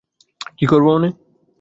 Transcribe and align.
কী 0.57 0.65
করব 0.65 0.87
মানে? 0.87 1.09